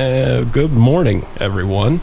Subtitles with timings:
[0.00, 2.00] Uh, good morning, everyone.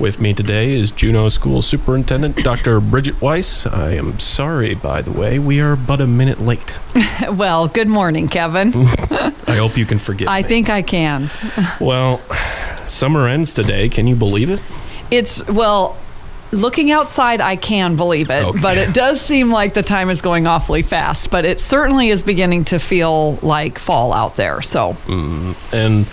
[0.00, 2.80] With me today is Juneau School Superintendent Dr.
[2.80, 3.66] Bridget Weiss.
[3.66, 6.80] I am sorry, by the way, we are but a minute late.
[7.30, 8.72] Well, good morning, Kevin.
[8.74, 10.48] I hope you can forgive I me.
[10.48, 11.30] think I can.
[11.80, 12.20] Well,
[12.88, 13.88] summer ends today.
[13.90, 14.60] Can you believe it?
[15.12, 15.96] It's, well,
[16.50, 18.60] looking outside, I can believe it, Okay.
[18.60, 21.30] but it does seem like the time is going awfully fast.
[21.30, 24.60] But it certainly is beginning to feel like fall out there.
[24.62, 24.96] So,
[25.72, 26.06] And,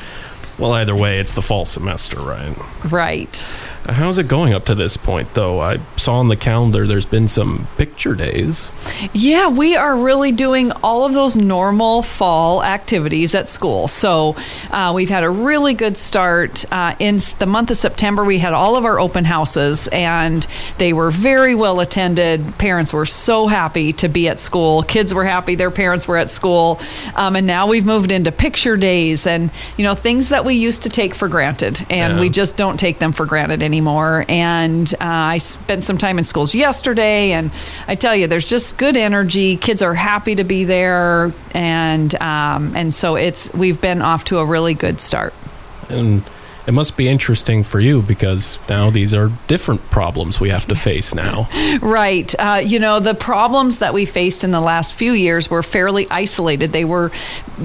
[0.57, 2.55] well, either way, it's the fall semester, right?
[2.91, 3.45] right.
[3.85, 5.59] How's it going up to this point, though?
[5.59, 8.71] I saw on the calendar there's been some picture days.
[9.11, 13.89] Yeah, we are really doing all of those normal fall activities at school.
[13.89, 14.37] So
[14.71, 16.63] uh, we've had a really good start.
[16.71, 20.47] Uh, in the month of September, we had all of our open houses, and
[20.77, 22.57] they were very well attended.
[22.57, 24.83] Parents were so happy to be at school.
[24.83, 26.79] Kids were happy, their parents were at school.
[27.15, 30.83] Um, and now we've moved into picture days and, you know, things that we used
[30.83, 31.85] to take for granted.
[31.89, 32.19] And Yeah.
[32.21, 33.72] we just don't take them for granted anymore.
[34.27, 37.51] And uh, I spent some time in schools yesterday, and
[37.87, 39.57] I tell you, there's just good energy.
[39.57, 44.39] Kids are happy to be there, and um, and so it's we've been off to
[44.39, 45.33] a really good start.
[45.89, 46.23] And
[46.65, 50.75] it must be interesting for you because now these are different problems we have to
[50.75, 51.49] face now.
[51.81, 52.33] Right.
[52.37, 56.07] Uh, you know, the problems that we faced in the last few years were fairly
[56.09, 56.71] isolated.
[56.71, 57.11] They were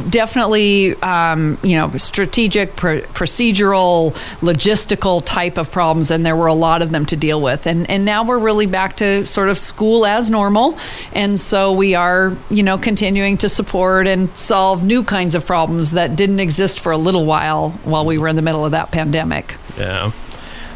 [0.08, 6.54] definitely, um, you know, strategic, pr- procedural, logistical type of problems, and there were a
[6.54, 7.66] lot of them to deal with.
[7.66, 10.78] And, and now we're really back to sort of school as normal.
[11.12, 15.92] And so we are, you know, continuing to support and solve new kinds of problems
[15.92, 18.88] that didn't exist for a little while while we were in the middle of that
[18.91, 19.56] pandemic.
[19.78, 20.12] Yeah.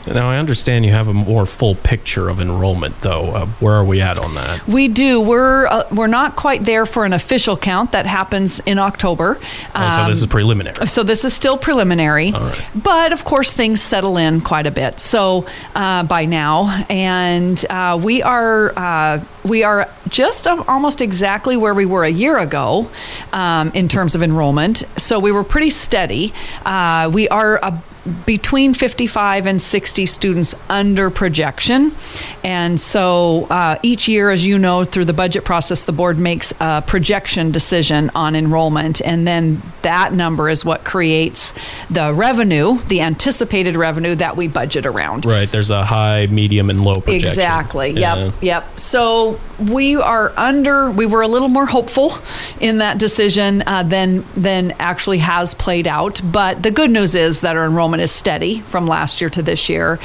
[0.05, 3.27] Now, I understand you have a more full picture of enrollment, though.
[3.31, 4.67] Uh, where are we at on that?
[4.67, 5.21] We do.
[5.21, 9.39] We're uh, we're not quite there for an official count that happens in October.
[9.77, 10.87] Oh, so this is Um, preliminary.
[10.89, 12.67] so this is still preliminary, right.
[12.75, 14.99] but of course things settle in quite a bit.
[14.99, 15.47] So
[15.77, 21.87] uh, by now, and uh, we are uh, we are just almost exactly where we
[21.87, 22.91] were a year ago
[23.33, 24.83] um, in terms of enrollment.
[24.97, 26.35] So we were pretty steady.
[26.67, 27.61] Uh, we are.
[27.63, 27.81] A,
[28.27, 31.95] between 55 and 60 students under projection.
[32.43, 36.53] And so uh, each year, as you know, through the budget process, the board makes
[36.61, 39.01] a projection decision on enrollment.
[39.03, 41.55] And then that number is what creates
[41.91, 45.25] the revenue, the anticipated revenue that we budget around.
[45.25, 45.51] Right.
[45.51, 47.29] There's a high, medium, and low projection.
[47.29, 47.91] Exactly.
[47.93, 48.17] Yeah.
[48.17, 48.35] Yep.
[48.41, 48.81] Yep.
[48.81, 50.91] So we are under.
[50.91, 52.15] We were a little more hopeful
[52.61, 56.21] in that decision uh, than than actually has played out.
[56.25, 59.69] But the good news is that our enrollment is steady from last year to this
[59.69, 59.99] year.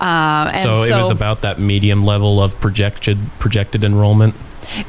[0.00, 4.34] Uh, and So, so, it was about that medium level of projected projected enrollment.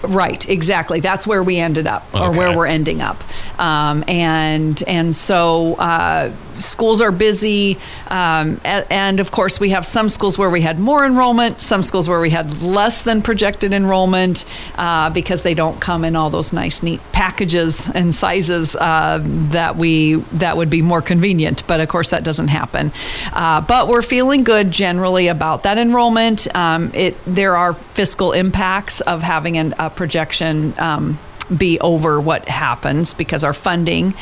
[0.03, 0.99] Right, exactly.
[0.99, 3.23] That's where we ended up, or where we're ending up,
[3.59, 7.77] um, and and so uh, schools are busy,
[8.07, 12.07] um, and of course we have some schools where we had more enrollment, some schools
[12.07, 16.53] where we had less than projected enrollment uh, because they don't come in all those
[16.53, 21.65] nice, neat packages and sizes uh, that we that would be more convenient.
[21.67, 22.91] But of course that doesn't happen.
[23.33, 26.53] Uh, but we're feeling good generally about that enrollment.
[26.55, 30.73] Um, it there are fiscal impacts of having an, a projection.
[30.77, 31.17] Um,
[31.55, 34.15] be over what happens because our funding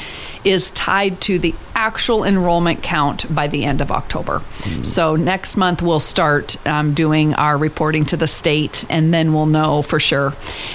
[0.43, 4.41] is tied to the actual enrollment count by the end of October.
[4.83, 9.45] So next month we'll start um, doing our reporting to the state, and then we'll
[9.45, 10.33] know for sure.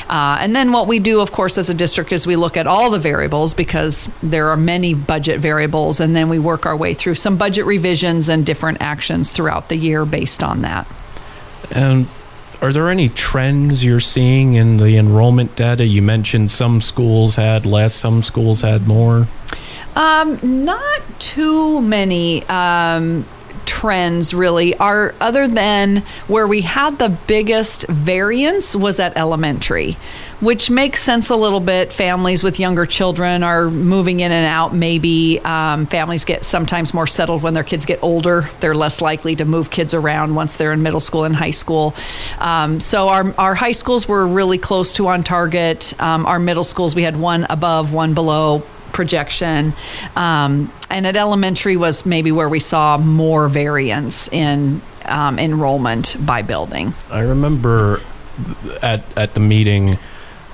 [0.08, 2.66] Uh, and then what we do, of course, as a district is we look at
[2.66, 6.94] all the variables because there are many budget variables, and then we work our way
[6.94, 10.86] through some budget revisions and different actions throughout the year based on that.
[11.70, 12.08] And
[12.60, 15.84] are there any trends you're seeing in the enrollment data?
[15.84, 19.28] You mentioned some schools had less, some schools had more.
[19.94, 23.26] Um, not too many um,
[23.78, 29.96] trends really are other than where we had the biggest variance was at elementary
[30.40, 31.92] which makes sense a little bit.
[31.92, 34.72] Families with younger children are moving in and out.
[34.74, 38.48] Maybe um, families get sometimes more settled when their kids get older.
[38.60, 41.94] They're less likely to move kids around once they're in middle school and high school.
[42.38, 46.00] Um, so our, our high schools were really close to on target.
[46.00, 48.62] Um, our middle schools we had one above one below
[48.92, 49.74] projection.
[50.16, 56.42] Um, and at elementary was maybe where we saw more variance in um, enrollment by
[56.42, 56.94] building.
[57.10, 58.00] I remember
[58.82, 59.98] at at the meeting,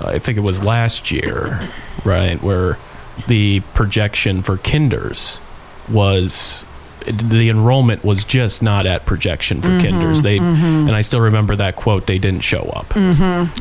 [0.00, 1.60] I think it was last year,
[2.04, 2.78] right, where
[3.26, 5.40] the projection for kinders
[5.88, 6.64] was
[7.04, 10.22] the enrollment was just not at projection for Mm-hmm, kinders.
[10.22, 12.06] They and I still remember that quote.
[12.06, 12.92] They didn't show up.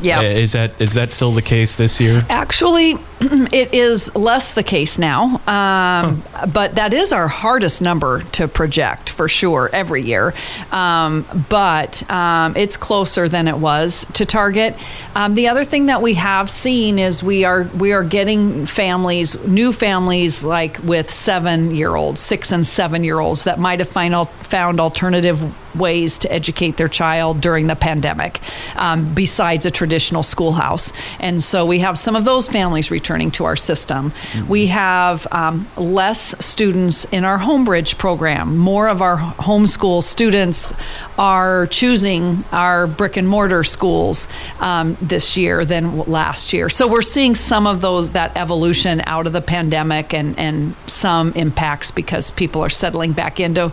[0.02, 0.18] Yeah.
[0.20, 2.24] Uh, Is that is that still the case this year?
[2.28, 8.46] Actually, it is less the case now, um, but that is our hardest number to
[8.48, 10.34] project for sure every year.
[10.70, 14.76] Um, but um, it's closer than it was to target.
[15.14, 19.42] Um, the other thing that we have seen is we are we are getting families,
[19.46, 23.88] new families, like with seven year olds, six and seven year olds that might have
[23.88, 25.42] find, al- found alternative
[25.74, 28.40] ways to educate their child during the pandemic
[28.76, 30.92] um, besides a traditional schoolhouse.
[31.20, 34.12] And so we have some of those families returning to our system.
[34.48, 38.56] We have um, less students in our Homebridge program.
[38.56, 40.72] More of our homeschool students
[41.18, 44.28] are choosing our brick and mortar schools
[44.60, 46.68] um, this year than last year.
[46.68, 51.32] So we're seeing some of those, that evolution out of the pandemic and, and some
[51.32, 53.72] impacts because people are settling back into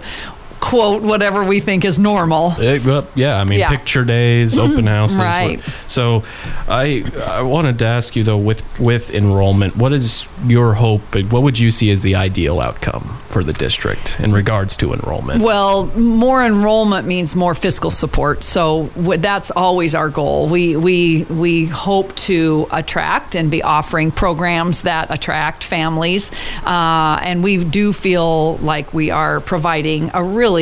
[0.72, 2.54] quote whatever we think is normal.
[2.60, 3.70] Eh, well, yeah, I mean, Yeah.
[3.70, 5.18] picture days, open houses.
[5.20, 5.60] what- Right.
[5.88, 6.24] So,
[6.70, 7.04] I
[7.40, 11.04] I wanted to ask you though, with with enrollment, what is your hope?
[11.34, 15.42] What would you see as the ideal outcome for the district in regards to enrollment?
[15.42, 20.48] Well, more enrollment means more fiscal support, so w- that's always our goal.
[20.56, 26.32] We we we hope to attract and be offering programs that attract families,
[26.66, 30.61] uh, and we do feel like we are providing a really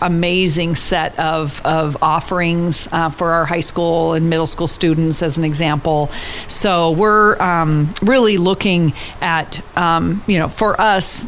[0.00, 5.38] amazing set of, of offerings uh, for our high school and middle school students as
[5.38, 6.10] an example.
[6.46, 11.26] So we're um, really looking at um, you know for us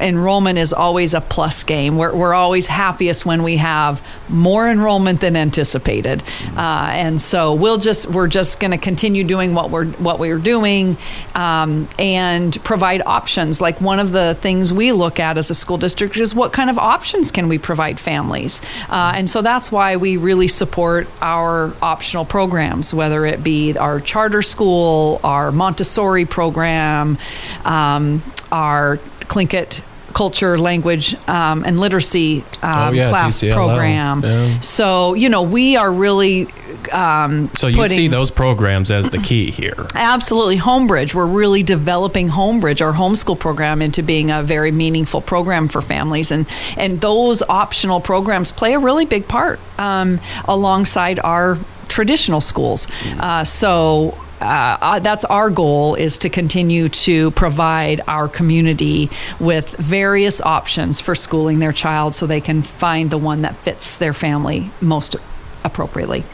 [0.00, 1.96] enrollment is always a plus game.
[1.96, 6.22] We're, we're always happiest when we have more enrollment than anticipated,
[6.56, 10.38] uh, and so we'll just we're just going to continue doing what we're what we're
[10.38, 10.96] doing,
[11.34, 13.60] um, and provide options.
[13.60, 16.70] Like one of the things we look at as a school district is what kind
[16.70, 21.74] of options can we provide families, uh, and so that's why we really support our
[21.82, 27.18] optional programs, whether it be our charter school, our Montessori program,
[27.64, 28.22] um,
[28.52, 28.98] our
[29.28, 29.82] Tlingit
[30.16, 34.22] culture, language, um, and literacy um, Oh, yeah, class TCLL, program.
[34.24, 34.60] yeah.
[34.60, 36.48] So, you know, we are really
[36.90, 39.86] um, So you see those programs as the key here.
[39.94, 40.56] Absolutely.
[40.56, 41.14] Homebridge.
[41.14, 46.30] We're really developing Homebridge, our homeschool program, into being a very meaningful program for families.
[46.30, 46.46] And,
[46.78, 51.58] and those optional programs play a really big part um, alongside our
[51.88, 52.88] traditional schools.
[53.18, 59.10] Uh, so, uh, uh, that's our goal is to continue to provide our community
[59.40, 63.96] with various options for schooling their child so they can find the one that fits
[63.96, 65.16] their family most
[65.64, 66.24] appropriately.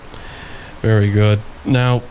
[0.81, 1.41] Very good.
[1.65, 2.03] Now,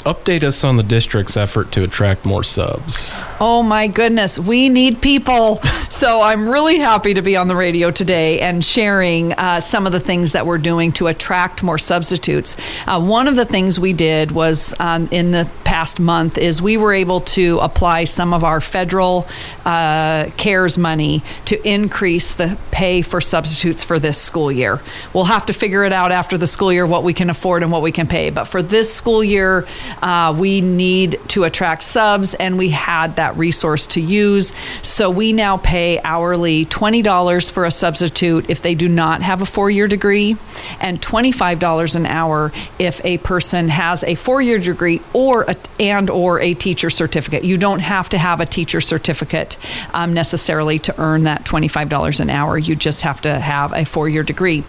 [0.00, 3.12] update us on the district's effort to attract more subs.
[3.40, 5.60] Oh my goodness, we need people.
[5.92, 9.92] So I'm really happy to be on the radio today and sharing uh, some of
[9.92, 12.56] the things that we're doing to attract more substitutes.
[12.86, 16.76] Uh, one of the things we did was um, in the past month is we
[16.76, 19.26] were able to apply some of our federal
[19.64, 24.80] uh, CARES money to increase the pay for substitutes for this school year.
[25.12, 27.72] We'll have to figure it out after the school year what we can afford and
[27.72, 28.30] what we can pay.
[28.30, 29.66] But for this school year,
[30.02, 34.52] uh, we need to attract subs, and we had that resource to use.
[34.82, 39.46] So we now pay hourly $20 for a substitute if they do not have a
[39.46, 40.36] four year degree,
[40.80, 46.10] and $25 an hour if a person has a four year degree or a, and
[46.10, 47.44] or a teacher certificate.
[47.44, 49.56] You don't have to have a teacher certificate
[49.92, 52.58] um, necessarily to earn that $25 an hour.
[52.58, 54.64] You just have to have a four year degree.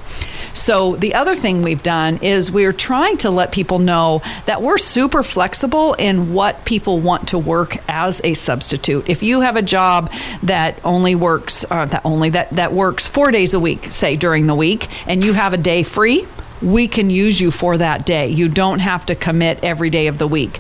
[0.54, 4.78] So the other thing we've done is we're trying to let people know that we're
[4.78, 9.10] super flexible in what people want to work as a substitute.
[9.10, 10.12] If you have a job
[10.44, 14.48] that only works uh, that only that that works 4 days a week, say during
[14.48, 16.28] the week, and you have a day free,
[16.62, 18.28] we can use you for that day.
[18.28, 20.60] You don't have to commit every day of the week.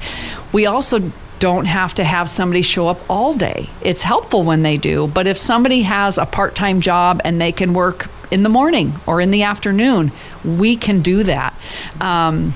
[0.52, 3.70] We also don't have to have somebody show up all day.
[3.82, 7.52] It's helpful when they do, but if somebody has a part time job and they
[7.52, 10.12] can work in the morning or in the afternoon,
[10.46, 11.54] we can do that.
[12.00, 12.54] Um,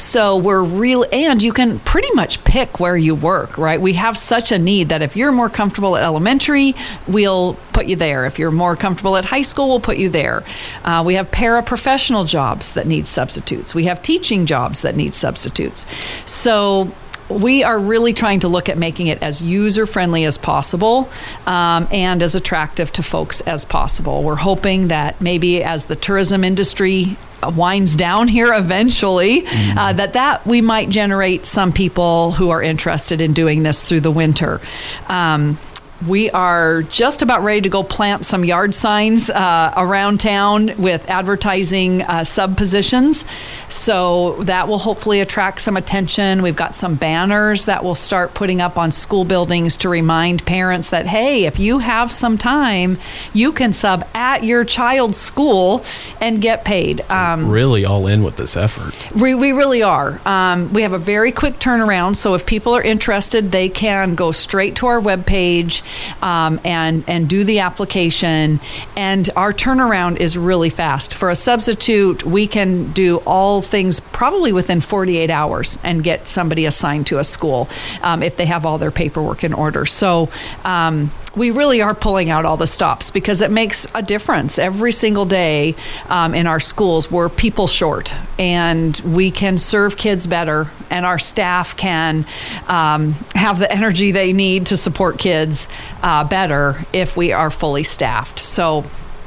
[0.00, 3.80] so we're real, and you can pretty much pick where you work, right?
[3.80, 6.74] We have such a need that if you're more comfortable at elementary,
[7.06, 8.24] we'll put you there.
[8.26, 10.44] If you're more comfortable at high school, we'll put you there.
[10.84, 13.74] Uh, we have paraprofessional jobs that need substitutes.
[13.74, 15.86] We have teaching jobs that need substitutes.
[16.26, 16.92] So
[17.30, 21.08] we are really trying to look at making it as user friendly as possible
[21.46, 24.22] um, and as attractive to folks as possible.
[24.22, 30.46] We're hoping that maybe as the tourism industry winds down here eventually uh, that that
[30.46, 34.60] we might generate some people who are interested in doing this through the winter
[35.08, 35.58] um,
[36.06, 41.08] we are just about ready to go plant some yard signs uh, around town with
[41.08, 43.26] advertising uh, sub positions.
[43.68, 46.42] So that will hopefully attract some attention.
[46.42, 50.90] We've got some banners that we'll start putting up on school buildings to remind parents
[50.90, 52.98] that, hey, if you have some time,
[53.34, 55.84] you can sub at your child's school
[56.20, 57.02] and get paid.
[57.10, 58.94] Um, really all in with this effort.
[59.14, 60.20] We, we really are.
[60.26, 62.16] Um, we have a very quick turnaround.
[62.16, 65.82] So if people are interested, they can go straight to our webpage
[66.22, 68.60] um, and and do the application.
[68.96, 71.14] And our turnaround is really fast.
[71.14, 76.64] For a substitute, we can do all things probably within 48 hours and get somebody
[76.66, 77.68] assigned to a school
[78.02, 79.86] um, if they have all their paperwork in order.
[79.86, 80.28] So
[80.64, 84.92] um, we really are pulling out all the stops because it makes a difference every
[84.92, 85.76] single day
[86.08, 87.10] um, in our schools.
[87.10, 92.26] We're people short, and we can serve kids better, and our staff can
[92.66, 95.68] um, have the energy they need to support kids
[96.02, 98.38] uh, better if we are fully staffed.
[98.38, 98.84] So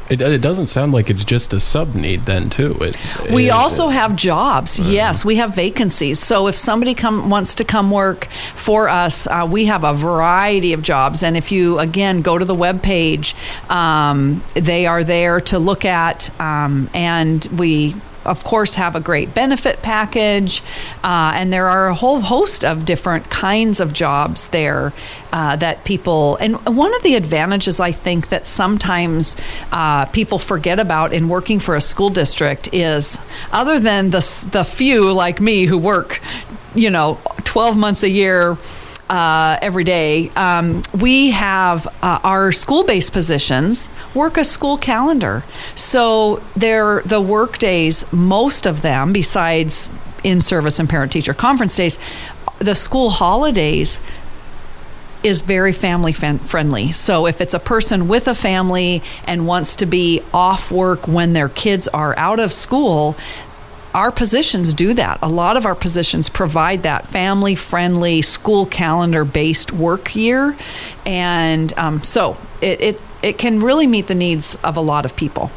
[0.09, 2.77] it, it, doesn't sound like it's just a sub need then too.
[2.81, 2.97] It,
[3.31, 4.79] we it, also have jobs.
[4.79, 6.19] Uh, yes, we have vacancies.
[6.19, 10.73] So if somebody come wants to come work for us, uh, we have a variety
[10.73, 11.23] of jobs.
[11.23, 13.35] And if you again go to the web page,
[13.69, 19.33] um, they are there to look at, um, and we of course, have a great
[19.33, 20.61] benefit package,
[21.03, 24.93] uh, and there are a whole host of different kinds of jobs there
[25.31, 26.37] uh, that people.
[26.37, 29.35] And one of the advantages I think that sometimes
[29.71, 33.19] uh, people forget about in working for a school district is,
[33.51, 36.21] other than the the few like me who work,
[36.75, 38.57] you know, twelve months a year
[39.13, 40.29] uh, every day.
[40.29, 45.43] Um, we have uh, our school based positions work a school calendar.
[45.75, 49.91] So they're the work days, most of them, besides
[50.23, 51.99] in service and parent teacher conference days,
[52.57, 53.99] the school holidays
[55.21, 56.91] is very family friendly.
[56.91, 61.33] So if it's a person with a family and wants to be off work when
[61.33, 63.15] their kids are out of school,
[63.93, 65.19] our positions do that.
[65.21, 70.57] A lot of our positions provide that family friendly, school calendar based work year.
[71.05, 75.15] And um, so it, it, it can really meet the needs of a lot of
[75.15, 75.51] people.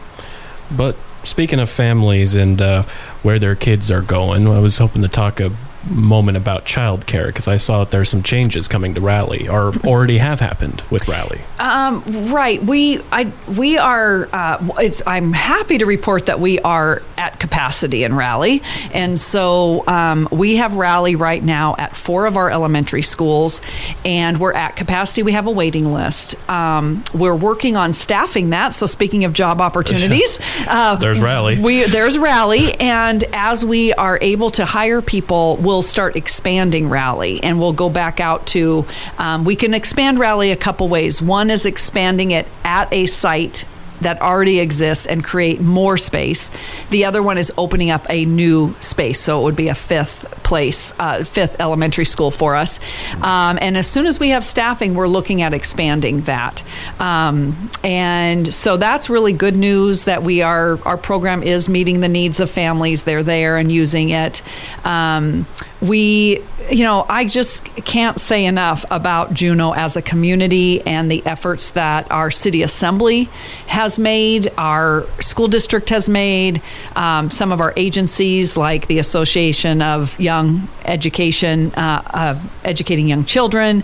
[0.70, 2.84] But speaking of families and uh,
[3.22, 5.56] where their kids are going, I was hoping to talk a
[5.88, 10.18] moment about childcare because I saw that there's some changes coming to Rally or already
[10.18, 11.40] have happened with Rally.
[11.58, 12.02] Um,
[12.32, 12.62] right.
[12.62, 14.28] We I we are.
[14.32, 15.02] Uh, it's.
[15.06, 18.62] I'm happy to report that we are at capacity in Rally,
[18.92, 23.60] and so um, we have Rally right now at four of our elementary schools,
[24.04, 25.22] and we're at capacity.
[25.22, 26.34] We have a waiting list.
[26.48, 28.74] Um, we're working on staffing that.
[28.74, 31.60] So speaking of job opportunities, uh, there's Rally.
[31.60, 36.88] We there's Rally, and as we are able to hire people, we'll we'll start expanding
[36.88, 38.86] Rally and we'll go back out to,
[39.18, 41.20] um, we can expand Rally a couple ways.
[41.20, 43.66] One is expanding it at a site
[44.00, 46.50] that already exists and create more space.
[46.88, 49.20] The other one is opening up a new space.
[49.20, 52.78] So it would be a fifth place, uh, fifth elementary school for us.
[53.16, 56.62] Um, and as soon as we have staffing, we're looking at expanding that.
[57.00, 62.08] Um, and so that's really good news that we are, our program is meeting the
[62.08, 63.02] needs of families.
[63.02, 64.42] They're there and using it.
[64.84, 65.46] Um,
[65.80, 71.24] we you know i just can't say enough about juneau as a community and the
[71.26, 73.28] efforts that our city assembly
[73.66, 76.62] has made our school district has made
[76.96, 80.35] um, some of our agencies like the association of young
[80.84, 83.82] education uh, uh, educating young children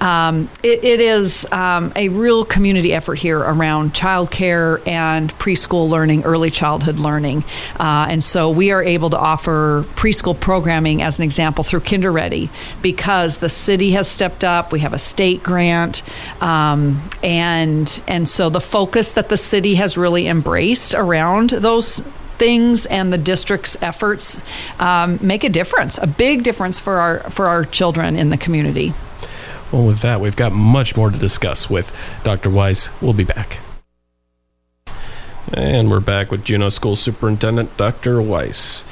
[0.00, 6.24] um, it, it is um, a real community effort here around childcare and preschool learning,
[6.24, 7.44] early childhood learning.
[7.78, 12.12] Uh, and so we are able to offer preschool programming as an example through Kinder
[12.12, 12.50] Ready
[12.82, 14.72] because the city has stepped up.
[14.72, 16.02] We have a state grant.
[16.42, 22.02] Um, and, and so the focus that the city has really embraced around those
[22.38, 24.42] things and the district's efforts
[24.78, 28.92] um, make a difference, a big difference for our for our children in the community.
[29.72, 32.50] Well, with that, we've got much more to discuss with Dr.
[32.50, 32.90] Weiss.
[33.00, 33.58] We'll be back.
[35.52, 38.20] And we're back with Juneau School Superintendent Dr.
[38.22, 38.84] Weiss.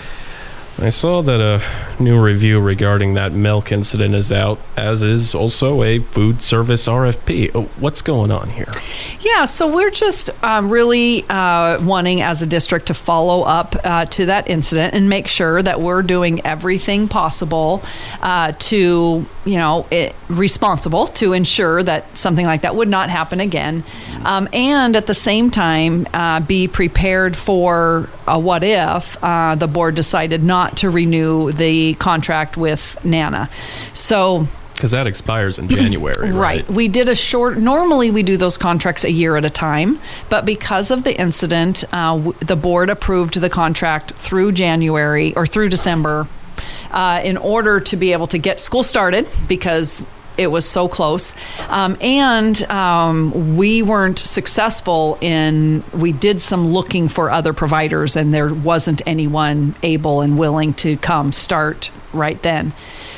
[0.77, 1.63] I saw that a
[2.03, 7.53] new review regarding that milk incident is out, as is also a food service RFP.
[7.55, 8.69] Oh, what's going on here?
[9.21, 14.07] Yeah, so we're just um, really uh, wanting as a district to follow up uh,
[14.07, 17.81] to that incident and make sure that we're doing everything possible
[18.21, 23.39] uh, to, you know, it, responsible to ensure that something like that would not happen
[23.39, 23.85] again.
[24.25, 29.69] Um, and at the same time, uh, be prepared for a what if uh, the
[29.69, 33.51] board decided not to renew the contract with Nana.
[33.93, 36.67] So Because that expires in January, right?
[36.67, 36.71] Right.
[36.71, 37.59] We did a short.
[37.59, 41.85] Normally, we do those contracts a year at a time, but because of the incident,
[41.93, 46.27] uh, w- the board approved the contract through January or through December
[46.91, 51.35] uh, in order to be able to get school started because it was so close.
[51.69, 58.33] Um, and um, we weren't successful in, we did some looking for other providers, and
[58.33, 62.73] there wasn't anyone able and willing to come start right then.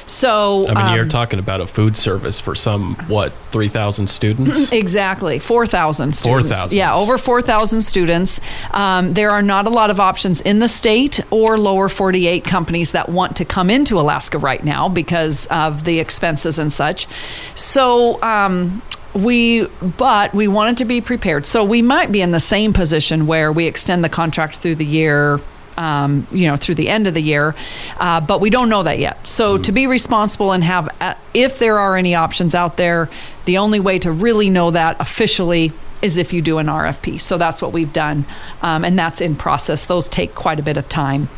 [0.06, 4.72] So, I mean, you're um, talking about a food service for some, what, 3,000 students?
[4.72, 6.48] Exactly, 4,000 students.
[6.48, 6.76] 4,000.
[6.76, 8.40] Yeah, over 4,000 students.
[8.70, 12.92] Um, there are not a lot of options in the state or lower 48 companies
[12.92, 17.08] that want to come into Alaska right now because of the expenses and such.
[17.56, 18.82] So, um,
[19.14, 23.26] we but we wanted to be prepared so we might be in the same position
[23.26, 25.40] where we extend the contract through the year
[25.76, 27.54] um, you know through the end of the year
[27.98, 29.26] uh, but we don't know that yet.
[29.26, 33.08] So to be responsible and have uh, if there are any options out there
[33.44, 37.38] the only way to really know that officially is if you do an rfp so
[37.38, 38.26] that's what we've done
[38.62, 39.86] um, and that's in process.
[39.86, 41.28] Those take quite a bit of time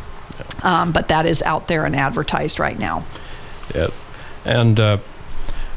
[0.62, 3.04] um, but that is out there and advertised right now.
[3.74, 3.92] Yep.
[4.44, 4.98] And uh,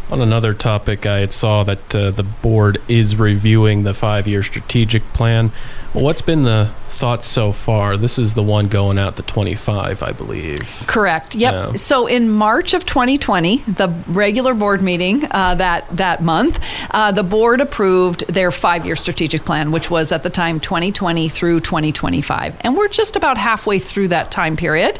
[0.09, 5.03] on another topic, I had saw that uh, the board is reviewing the five-year strategic
[5.13, 5.51] plan.
[5.93, 7.97] Well, what's been the thoughts so far?
[7.97, 10.83] This is the one going out to 25, I believe.
[10.87, 11.35] Correct.
[11.35, 11.53] Yep.
[11.53, 11.73] Yeah.
[11.73, 17.23] So in March of 2020, the regular board meeting uh, that that month, uh, the
[17.23, 22.77] board approved their five-year strategic plan, which was at the time 2020 through 2025, and
[22.77, 24.97] we're just about halfway through that time period.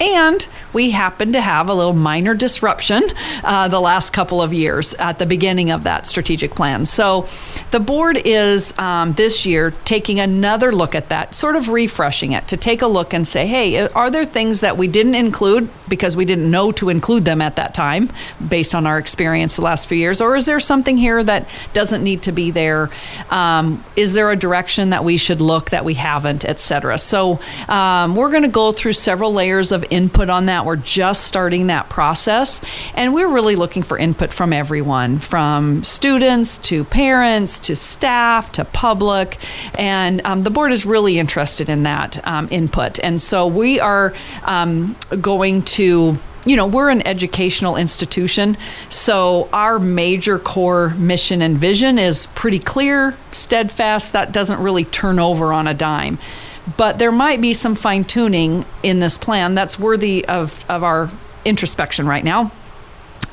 [0.00, 3.02] And we happened to have a little minor disruption
[3.42, 6.84] uh, the last couple of years at the beginning of that strategic plan.
[6.86, 7.28] So
[7.70, 12.48] the board is um, this year taking another look at that, sort of refreshing it
[12.48, 16.16] to take a look and say, hey, are there things that we didn't include because
[16.16, 18.10] we didn't know to include them at that time
[18.46, 20.20] based on our experience the last few years?
[20.20, 22.90] Or is there something here that doesn't need to be there?
[23.30, 26.98] Um, is there a direction that we should look that we haven't, et cetera?
[26.98, 30.64] So um, we're going to go through several layers of input on that.
[30.64, 32.60] We're just starting that process,
[32.94, 38.64] and we're really looking for input from everyone from students to parents to staff to
[38.64, 39.38] public.
[39.78, 42.98] And um, the board is really interested in that um, input.
[43.00, 48.56] And so we are um, going to you know, we're an educational institution,
[48.90, 54.12] so our major core mission and vision is pretty clear, steadfast.
[54.12, 56.18] That doesn't really turn over on a dime.
[56.76, 61.10] But there might be some fine tuning in this plan that's worthy of, of our
[61.44, 62.52] introspection right now.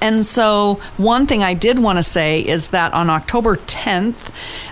[0.02, 4.30] And so, one thing I did want to say is that on October 10th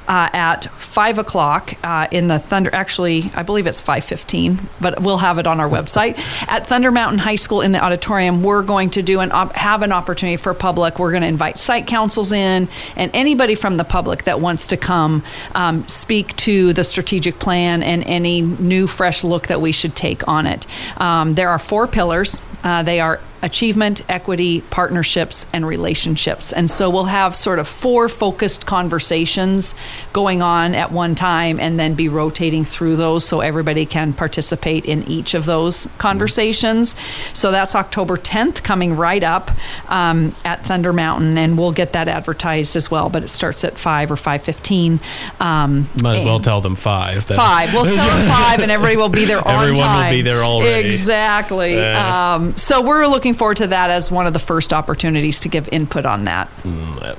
[0.08, 5.20] uh, at 5 o'clock uh, in the Thunder, actually, I believe it's 5.15, but we'll
[5.20, 6.18] have it on our website.
[6.48, 9.84] At Thunder Mountain High School in the auditorium, we're going to do an op- have
[9.84, 10.98] an opportunity for public.
[10.98, 14.78] We're going to invite site councils in and anybody from the public that wants to
[14.78, 19.96] come um, speak to the strategic plan and any new, fresh look that we should
[19.96, 20.66] take on it.
[20.98, 22.42] Um, there are four pillars.
[22.64, 26.52] Uh, they are achievement, equity, partnerships, and relationships.
[26.52, 29.76] And so we'll have sort of four focused conversations
[30.14, 34.86] going on at one time and then be rotating through those so everybody can participate
[34.86, 36.96] in each of those conversations.
[37.34, 39.52] So that's October 10th coming right up
[39.90, 43.78] um, at Thunder Mountain, and we'll get that advertised as well, but it starts at
[43.78, 45.00] 5 or 5.15.
[45.42, 47.26] Um, Might as well tell them five.
[47.28, 47.38] then.
[47.38, 47.74] Five.
[47.74, 50.14] We'll tell them five, and everybody will be there on Everyone will time.
[50.14, 50.88] be there already.
[50.88, 51.76] Exactly.
[51.76, 52.34] Yeah.
[52.36, 55.70] Um, so we're looking forward to that as one of the first opportunities to give
[55.72, 56.50] input on that.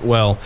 [0.02, 0.38] well,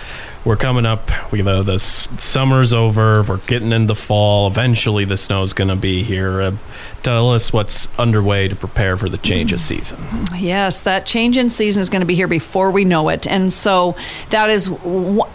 [0.44, 1.10] we're coming up.
[1.32, 3.22] We know the summer's over.
[3.22, 4.46] We're getting into fall.
[4.46, 6.40] Eventually, the snow's going to be here.
[6.40, 6.56] Uh,
[7.04, 9.98] tell us what's underway to prepare for the change of season.
[10.36, 13.52] Yes, that change in season is going to be here before we know it, and
[13.52, 13.94] so
[14.30, 14.68] that is,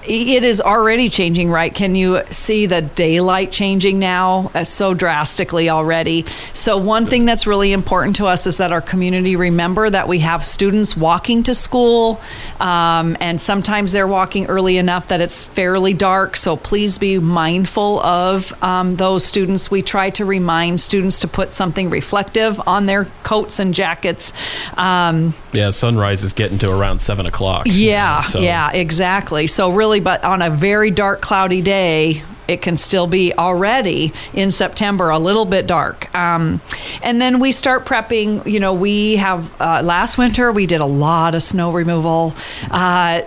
[0.03, 1.49] it is already changing.
[1.49, 1.73] Right?
[1.73, 6.25] Can you see the daylight changing now uh, so drastically already?
[6.53, 10.19] So one thing that's really important to us is that our community remember that we
[10.19, 12.19] have students walking to school,
[12.59, 16.35] um, and sometimes they're walking early enough that it's fairly dark.
[16.35, 19.69] So please be mindful of um, those students.
[19.69, 24.31] We try to remind students to put something reflective on their coats and jackets.
[24.77, 27.65] Um, Yeah, sunrise is getting to around seven o'clock.
[27.69, 29.45] yeah, So- yeah, exactly.
[29.47, 34.51] So really, but on a very dark, cloudy day, it can still be already in
[34.51, 36.07] September a little bit dark.
[36.15, 36.61] Um,
[37.03, 38.47] and then we start prepping.
[38.49, 42.33] You know, we have uh, last winter we did a lot of snow removal.
[42.71, 43.19] Uh,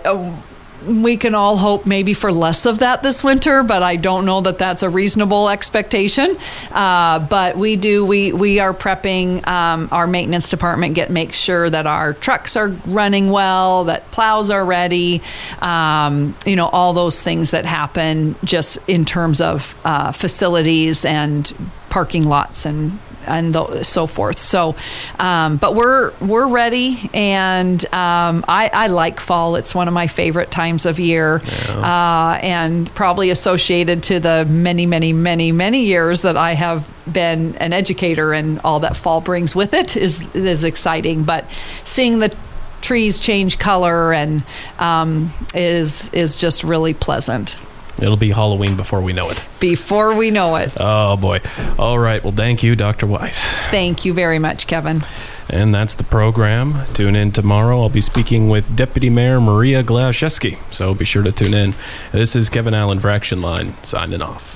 [0.85, 4.41] we can all hope maybe for less of that this winter, but I don't know
[4.41, 6.37] that that's a reasonable expectation.
[6.71, 11.69] Uh, but we do we we are prepping um, our maintenance department get make sure
[11.69, 15.21] that our trucks are running well, that plows are ready,
[15.61, 21.53] um, you know all those things that happen just in terms of uh, facilities and
[21.89, 24.39] parking lots and and th- so forth.
[24.39, 24.75] So,
[25.19, 29.55] um, but we're we're ready, and um, I, I, like fall.
[29.55, 32.33] It's one of my favorite times of year, yeah.
[32.33, 37.55] uh, and probably associated to the many, many, many, many years that I have been
[37.57, 41.23] an educator, and all that fall brings with it is is exciting.
[41.23, 41.45] But
[41.83, 42.35] seeing the
[42.81, 44.43] trees change color and
[44.77, 47.55] um, is is just really pleasant.
[48.03, 49.41] It'll be Halloween before we know it.
[49.59, 50.73] Before we know it.
[50.77, 51.39] Oh, boy.
[51.79, 52.21] All right.
[52.23, 53.07] Well, thank you, Dr.
[53.07, 53.41] Weiss.
[53.71, 55.01] Thank you very much, Kevin.
[55.49, 56.85] And that's the program.
[56.93, 57.81] Tune in tomorrow.
[57.81, 61.75] I'll be speaking with Deputy Mayor Maria Gladziszewski, so be sure to tune in.
[62.11, 64.51] This is Kevin Allen for Action Line, signing off.